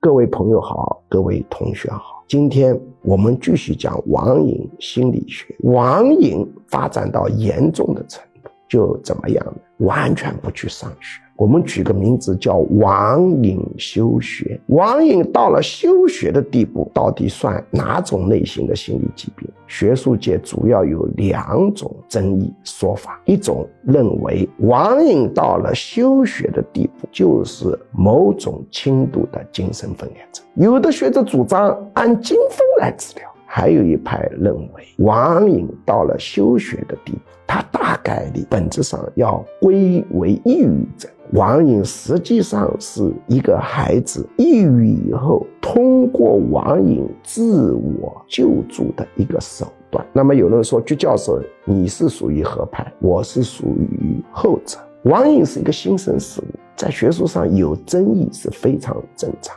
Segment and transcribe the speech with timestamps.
[0.00, 5.52] 各位朋友好，各位同学好，今天我们继续讲网瘾心理学。
[5.64, 9.54] 网瘾发展到严重的程度，就怎么样呢？
[9.78, 11.20] 完全不去上学。
[11.36, 14.60] 我们举个名字叫网瘾休学。
[14.66, 19.48] 网瘾到了休学的地步，到底算哪种类型的心理疾病？
[19.68, 33.28] 学术界主要有两种争议说法：一种认为网瘾到了休学的地步，就是某种轻度的精神分裂症；有的学者主张按精分来治疗。
[33.50, 41.10] 还有一派认为，网瘾到了休学的地步，它大概率本质上要归为抑郁症。
[41.32, 50.04] 网瘾实际上是一个孩子抑郁以后，通过网瘾自我救助的一个手段。
[50.12, 52.86] 那么有人说，鞠教授，你是属于何派？
[52.98, 54.78] 我是属于后者。
[55.04, 59.54] 网瘾是一个新生事物，在学术上有争议是非常正常。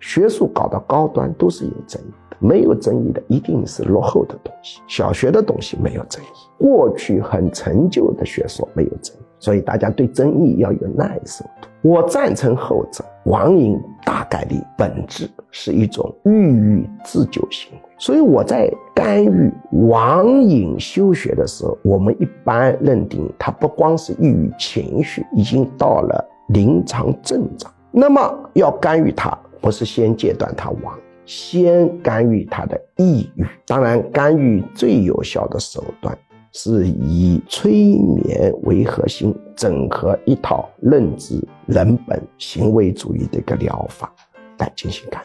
[0.00, 2.36] 学术搞到高端都是有争议的。
[2.40, 6.26] 没有争议的一定是落后的东西，小学的东西没有争议，
[6.58, 11.68] 过去很陈旧的学说没有争议，所以大家对争议要有耐受度。
[11.80, 19.52] 我赞成后者，网瘾大概率本质是一种抑郁自救行为，所以我在干预
[19.88, 30.98] 网瘾休学的时候，我们一般认定它不光是抑郁情绪，已经到了临床症状，那么要干预它，不是先戒断它网。
[31.26, 36.14] 先干预他的抑郁，当然，干预最有效的手段
[36.52, 44.12] 是以催眠为核心，整合一套认知人本行为主义的一个疗法
[44.58, 45.23] 来进行干预。